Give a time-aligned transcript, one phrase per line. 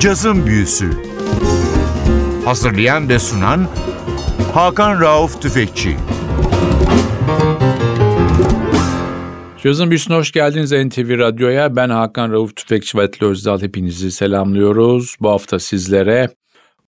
[0.00, 0.90] Cazın Büyüsü
[2.44, 3.68] Hazırlayan ve sunan
[4.54, 5.96] Hakan Rauf Tüfekçi
[9.62, 11.76] Cazın Büyüsü'ne hoş geldiniz NTV Radyo'ya.
[11.76, 15.16] Ben Hakan Rauf Tüfekçi ve Atli Özdal hepinizi selamlıyoruz.
[15.20, 16.28] Bu hafta sizlere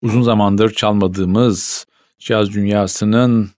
[0.03, 1.87] uzun zamandır çalmadığımız
[2.19, 3.51] caz dünyasının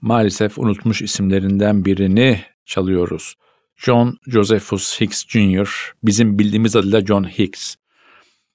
[0.00, 3.34] maalesef unutmuş isimlerinden birini çalıyoruz.
[3.76, 7.77] John Josephus Hicks Jr., bizim bildiğimiz adıyla John Hicks.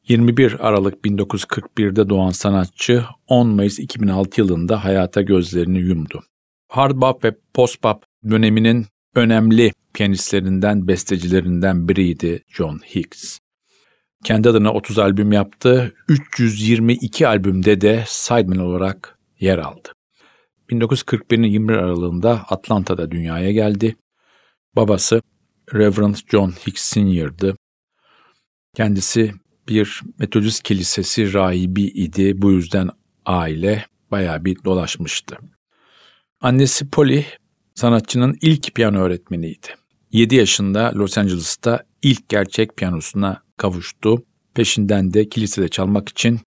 [0.07, 6.23] 21 Aralık 1941'de doğan sanatçı 10 Mayıs 2006 yılında hayata gözlerini yumdu.
[6.69, 8.85] Hard bop ve post bop döneminin
[9.15, 13.39] önemli piyanistlerinden, bestecilerinden biriydi John Hicks.
[14.23, 19.89] Kendi adına 30 albüm yaptı, 322 albümde de sideman olarak yer aldı.
[20.69, 23.95] 1941'in 21 aralığında Atlanta'da dünyaya geldi.
[24.75, 25.21] Babası
[25.73, 27.57] Reverend John Hicks Sr.'dı.
[28.75, 29.33] Kendisi
[29.67, 32.41] bir Metodist kilisesi rahibi idi.
[32.41, 32.89] Bu yüzden
[33.25, 35.37] aile bayağı bir dolaşmıştı.
[36.41, 37.25] Annesi Polly
[37.75, 39.67] sanatçının ilk piyano öğretmeniydi.
[40.11, 44.23] 7 yaşında Los Angeles'ta ilk gerçek piyanosuna kavuştu.
[44.53, 46.39] Peşinden de kilisede çalmak için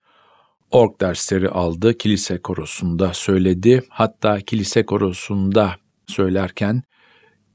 [0.70, 1.98] org dersleri aldı.
[1.98, 3.82] Kilise korosunda söyledi.
[3.88, 6.82] Hatta kilise korosunda söylerken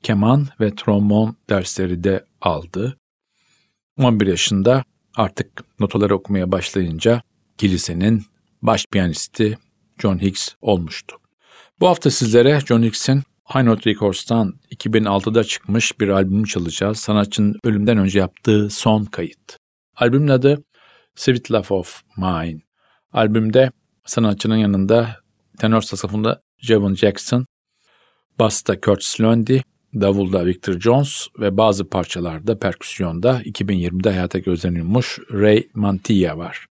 [0.03, 2.97] keman ve trombon dersleri de aldı.
[3.97, 4.83] 11 yaşında
[5.21, 7.21] artık notaları okumaya başlayınca
[7.57, 8.23] kilisenin
[8.61, 9.57] baş piyanisti
[9.99, 11.17] John Hicks olmuştu.
[11.79, 16.97] Bu hafta sizlere John Hicks'in High Note Records'tan 2006'da çıkmış bir albümü çalacağız.
[16.97, 19.57] Sanatçının ölümden önce yaptığı son kayıt.
[19.95, 20.63] Albümün adı
[21.15, 22.61] Sweet Love of Mine.
[23.13, 23.71] Albümde
[24.05, 25.15] sanatçının yanında
[25.59, 27.45] tenor saksafonda Javon Jackson,
[28.39, 29.59] basta Curtis Lundy,
[29.95, 36.65] davulda Victor Jones ve bazı parçalarda perküsyonda 2020'de hayata gözlenilmiş Ray Mantilla var.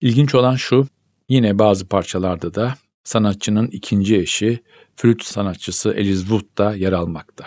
[0.00, 0.86] İlginç olan şu,
[1.28, 2.74] yine bazı parçalarda da
[3.04, 4.62] sanatçının ikinci eşi,
[4.96, 7.44] flüt sanatçısı Eliz Wood da yer almakta.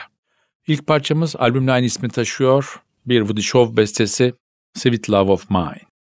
[0.68, 4.34] İlk parçamız albümle aynı ismi taşıyor, bir Woody Shaw bestesi
[4.74, 5.95] Sweet Love of Mine.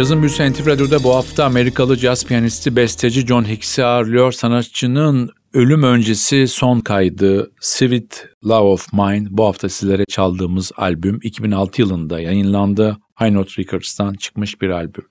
[0.00, 4.32] Cazın Büyüsü NTV Radyo'da bu hafta Amerikalı caz piyanisti besteci John Hicks'i ağırlıyor.
[4.32, 11.82] Sanatçının ölüm öncesi son kaydı Sweet Love of Mine bu hafta sizlere çaldığımız albüm 2006
[11.82, 12.96] yılında yayınlandı.
[13.20, 15.06] High Note Records'tan çıkmış bir albüm.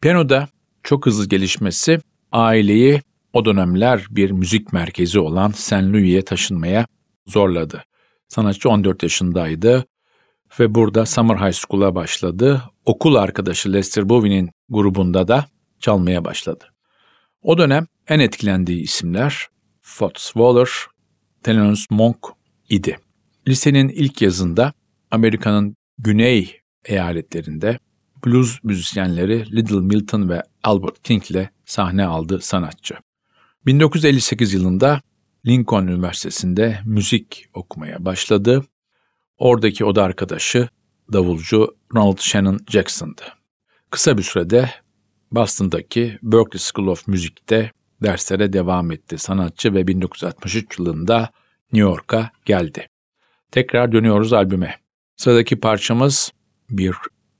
[0.00, 0.48] Piyanoda
[0.82, 2.00] çok hızlı gelişmesi
[2.32, 3.00] aileyi
[3.32, 5.72] o dönemler bir müzik merkezi olan St.
[5.72, 6.86] Louis'e taşınmaya
[7.26, 7.84] zorladı.
[8.28, 9.84] Sanatçı 14 yaşındaydı
[10.60, 12.62] ve burada Summer High School'a başladı.
[12.84, 15.46] Okul arkadaşı Lester Bowie'nin grubunda da
[15.80, 16.64] çalmaya başladı.
[17.42, 19.46] O dönem en etkilendiği isimler
[19.80, 20.68] Fats Waller,
[21.42, 22.18] Thelonious Monk
[22.68, 22.98] idi.
[23.48, 24.72] Lisenin ilk yazında
[25.10, 27.78] Amerika'nın güney eyaletlerinde
[28.26, 32.94] blues müzisyenleri Little Milton ve Albert King ile sahne aldı sanatçı.
[33.66, 35.00] 1958 yılında
[35.46, 38.64] Lincoln Üniversitesi'nde müzik okumaya başladı.
[39.42, 40.68] Oradaki oda arkadaşı
[41.12, 43.22] davulcu Ronald Shannon Jackson'dı.
[43.90, 44.70] Kısa bir sürede
[45.32, 47.70] Boston'daki Berklee School of Music'te
[48.02, 51.30] derslere devam etti sanatçı ve 1963 yılında
[51.72, 52.88] New York'a geldi.
[53.50, 54.80] Tekrar dönüyoruz albüme.
[55.16, 56.32] Sıradaki parçamız
[56.70, 56.94] bir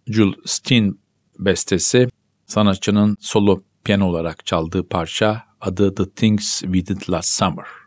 [0.06, 0.99] Jules Steen
[1.38, 2.09] bestesi.
[2.47, 7.81] Sanatçının solo piyano olarak çaldığı parça adı The Things We Did Last Summer.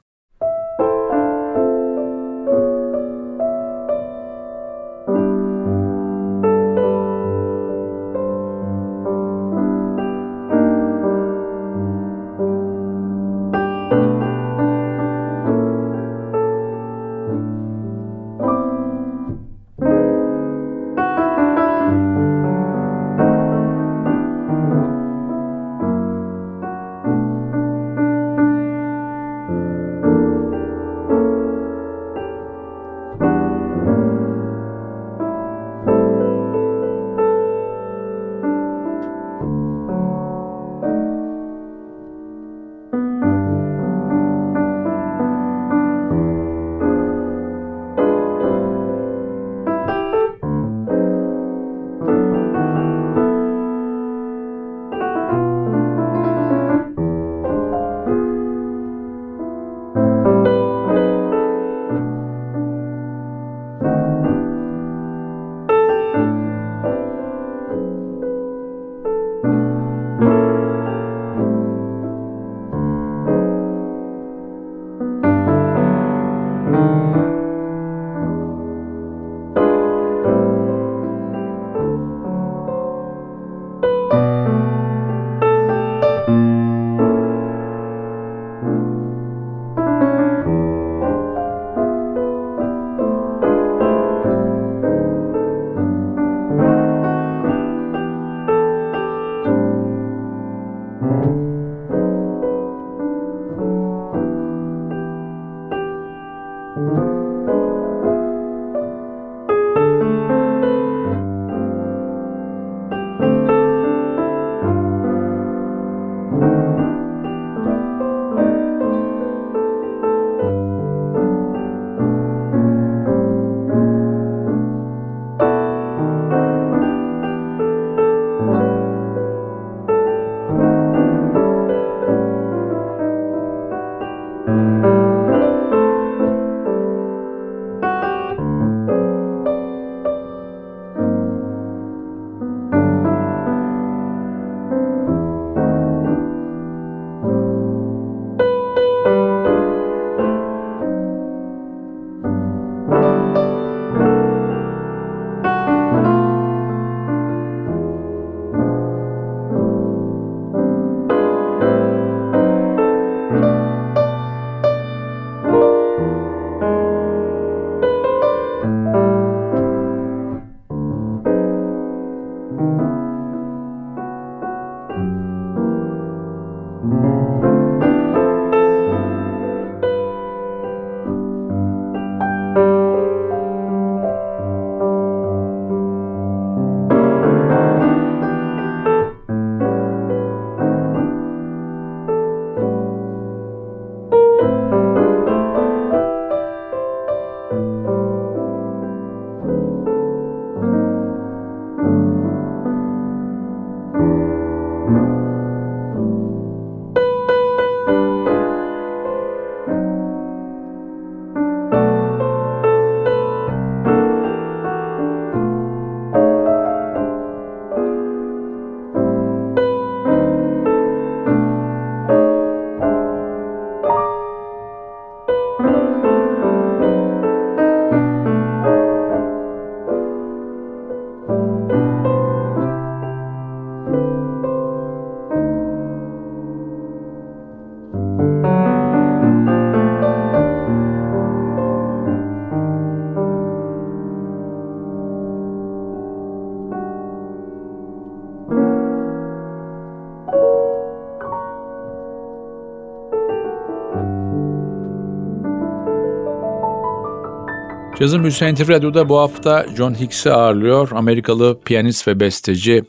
[257.99, 260.91] Cazın NTV Radyo'da bu hafta John Hicks'i ağırlıyor.
[260.91, 262.83] Amerikalı piyanist ve besteci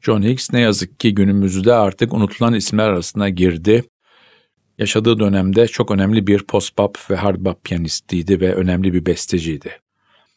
[0.00, 3.84] John Hicks ne yazık ki günümüzde artık unutulan isimler arasına girdi.
[4.78, 9.80] Yaşadığı dönemde çok önemli bir post-pop ve hard bop piyanistiydi ve önemli bir besteciydi.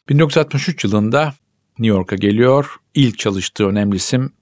[0.09, 1.33] 1963 yılında
[1.79, 2.75] New York'a geliyor.
[2.93, 4.33] İlk çalıştığı önemli isim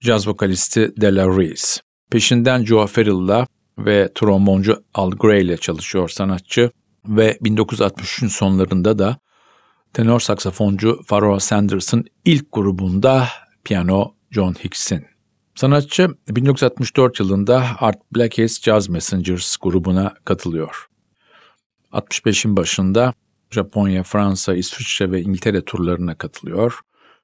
[0.00, 1.80] caz vokalisti Della Reese.
[2.10, 3.46] Peşinden Joe Farrell'la
[3.78, 6.70] ve tromboncu Al Gray ile çalışıyor sanatçı
[7.06, 9.18] ve 1963'ün sonlarında da
[9.92, 13.28] tenor saksafoncu Pharoah Sanders'ın ilk grubunda
[13.64, 15.06] piyano John Hicks'in.
[15.54, 20.86] Sanatçı 1964 yılında Art Blakey's Jazz Messengers grubuna katılıyor.
[21.92, 23.14] 65'in başında
[23.50, 26.80] Japonya, Fransa, İsviçre ve İngiltere turlarına katılıyor.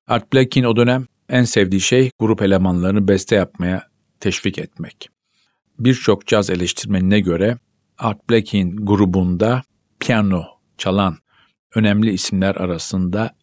[0.09, 3.89] Art Blakey'in o dönem en sevdiği şey grup elemanlarını beste yapmaya
[4.21, 5.09] teşvik etmek.
[5.79, 7.59] Birçok caz eleştirmenine göre
[7.99, 9.63] Art Blakey'in grubunda
[10.01, 10.45] piyano
[10.79, 11.17] çalan
[11.75, 13.37] önemli isimler arasında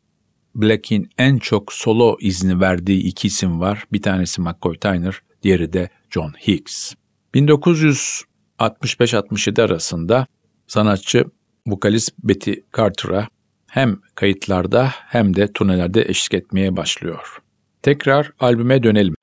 [0.56, 3.86] Black'in en çok solo izni verdiği iki isim var.
[3.92, 6.94] Bir tanesi McCoy Tyner, diğeri de John Hicks.
[7.34, 10.28] 1965-67 arasında
[10.68, 11.26] sanatçı
[11.68, 13.28] vokalist Betty Carter'a
[13.68, 17.38] hem kayıtlarda hem de turnelerde eşlik etmeye başlıyor.
[17.82, 19.16] Tekrar albüme dönelim.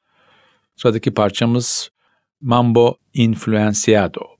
[0.77, 1.91] Sıradaki parçamız
[2.41, 4.40] Mambo Influenciado.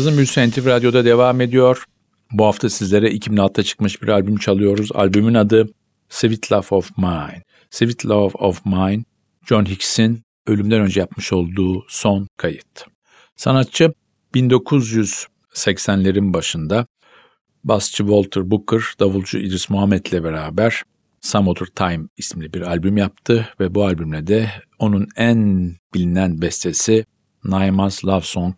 [0.00, 1.84] Cazın Büyüsü NTV Radyo'da devam ediyor.
[2.32, 4.92] Bu hafta sizlere 2006'da çıkmış bir albüm çalıyoruz.
[4.94, 5.68] Albümün adı
[6.08, 7.42] Sweet Love of Mine.
[7.70, 9.04] Sweet Love of Mine,
[9.48, 12.84] John Hicks'in ölümden önce yapmış olduğu son kayıt.
[13.36, 13.92] Sanatçı
[14.34, 16.86] 1980'lerin başında
[17.64, 20.82] basçı Walter Booker, davulcu İdris Muhammed ile beraber
[21.20, 27.04] Some Other Time isimli bir albüm yaptı ve bu albümle de onun en bilinen bestesi
[27.44, 28.54] Naima's Love Song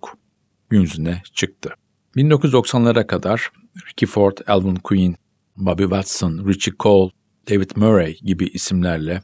[0.81, 1.71] yüzüne çıktı.
[2.17, 5.15] 1990'lara kadar Ricky Ford, Alvin Queen,
[5.57, 7.11] Bobby Watson, Richie Cole,
[7.51, 9.23] David Murray gibi isimlerle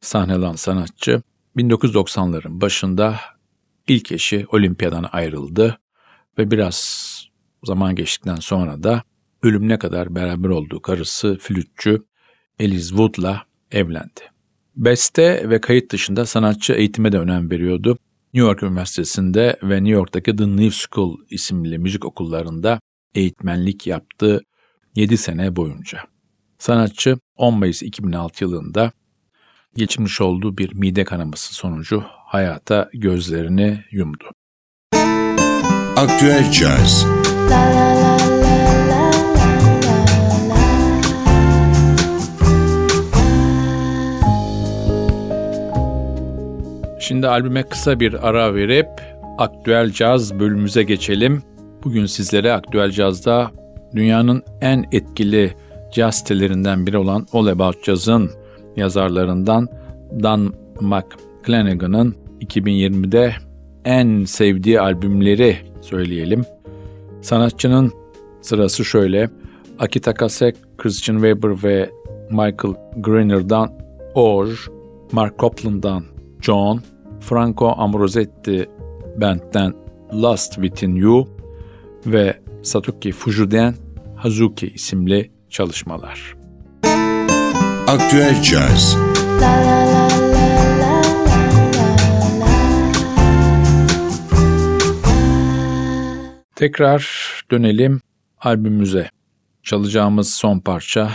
[0.00, 1.22] sahnelen sanatçı
[1.56, 3.20] 1990'ların başında
[3.88, 5.78] ilk eşi Olimpiya'dan ayrıldı
[6.38, 7.04] ve biraz
[7.64, 9.02] zaman geçtikten sonra da
[9.42, 12.02] ölümüne kadar beraber olduğu karısı flütçü
[12.58, 14.20] Eliz Wood'la evlendi.
[14.76, 17.98] Beste ve kayıt dışında sanatçı eğitime de önem veriyordu.
[18.34, 22.80] New York Üniversitesi'nde ve New York'taki The New School isimli müzik okullarında
[23.14, 24.40] eğitmenlik yaptı
[24.94, 25.98] 7 sene boyunca.
[26.58, 28.92] Sanatçı 10 Mayıs 2006 yılında
[29.76, 34.24] geçirmiş olduğu bir mide kanaması sonucu hayata gözlerini yumdu.
[35.96, 37.06] Aktüel Caz
[47.04, 48.88] Şimdi albüme kısa bir ara verip
[49.38, 51.42] aktüel caz bölümümüze geçelim.
[51.84, 53.50] Bugün sizlere aktüel cazda
[53.94, 55.54] dünyanın en etkili
[55.92, 58.30] caz sitelerinden biri olan All About Jazz'ın
[58.76, 59.68] yazarlarından
[60.22, 63.32] Dan McClanagan'ın 2020'de
[63.84, 66.44] en sevdiği albümleri söyleyelim.
[67.22, 67.92] Sanatçının
[68.40, 69.30] sırası şöyle.
[69.78, 71.90] Akita Kasek, Christian Weber ve
[72.30, 73.70] Michael Grainer'dan
[74.14, 74.66] Or,
[75.12, 76.04] Mark Copland'dan
[76.40, 76.80] John,
[77.20, 78.68] Franco Ambrosetti
[79.16, 79.74] Band'den
[80.12, 81.28] Lost Within You
[82.06, 83.74] ve Satoki Fuji'den
[84.16, 86.36] Hazuki isimli çalışmalar.
[87.88, 88.96] Aktüel Caz
[96.56, 97.04] Tekrar
[97.50, 98.00] dönelim
[98.40, 99.10] albümümüze.
[99.62, 101.10] Çalacağımız son parça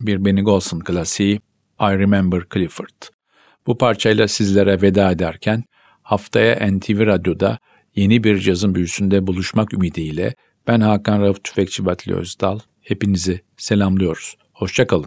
[0.00, 1.40] bir Benny Golson klasiği
[1.80, 3.17] I Remember Clifford.
[3.68, 5.64] Bu parçayla sizlere veda ederken
[6.02, 7.58] haftaya NTV Radyo'da
[7.96, 10.34] yeni bir cazın büyüsünde buluşmak ümidiyle
[10.66, 12.58] ben Hakan Rauf Tüfekçi Batlı Özdal.
[12.80, 14.36] Hepinizi selamlıyoruz.
[14.52, 15.06] Hoşçakalın.